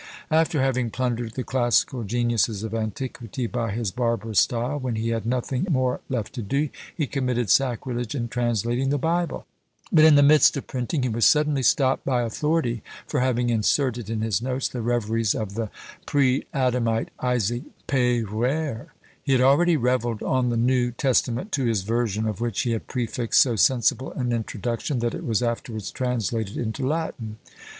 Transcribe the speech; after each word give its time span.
After 0.31 0.61
having 0.63 0.89
plundered 0.89 1.33
the 1.33 1.43
classical 1.43 2.01
geniuses 2.03 2.63
of 2.63 2.73
antiquity 2.73 3.45
by 3.45 3.69
his 3.71 3.91
barbarous 3.91 4.39
style, 4.39 4.79
when 4.79 4.95
he 4.95 5.09
had 5.09 5.27
nothing 5.27 5.67
more 5.69 6.01
left 6.09 6.33
to 6.33 6.41
do, 6.41 6.69
he 6.97 7.05
committed 7.05 7.51
sacrilege 7.51 8.15
in 8.15 8.27
translating 8.27 8.89
the 8.89 8.97
Bible; 8.97 9.45
but, 9.91 10.03
in 10.03 10.15
the 10.15 10.23
midst 10.23 10.57
of 10.57 10.65
printing, 10.65 11.03
he 11.03 11.09
was 11.09 11.25
suddenly 11.25 11.61
stopped 11.61 12.03
by 12.03 12.23
authority, 12.23 12.81
for 13.05 13.19
having 13.19 13.51
inserted 13.51 14.09
in 14.09 14.21
his 14.21 14.41
notes 14.41 14.67
the 14.67 14.81
reveries 14.81 15.35
of 15.35 15.53
the 15.53 15.69
Pre 16.07 16.47
Adamite 16.51 17.09
Isaac 17.21 17.61
PeyrÃẀre. 17.87 18.87
He 19.21 19.33
had 19.33 19.41
already 19.41 19.77
revelled 19.77 20.23
on 20.23 20.49
the 20.49 20.57
New 20.57 20.89
Testament, 20.89 21.51
to 21.51 21.65
his 21.65 21.83
version 21.83 22.25
of 22.27 22.41
which 22.41 22.61
he 22.61 22.71
had 22.71 22.87
prefixed 22.87 23.39
so 23.39 23.55
sensible 23.55 24.11
an 24.13 24.31
introduction, 24.31 24.97
that 24.97 25.13
it 25.13 25.23
was 25.27 25.43
afterwards 25.43 25.91
translated 25.91 26.57
into 26.57 26.87
Latin. 26.87 27.37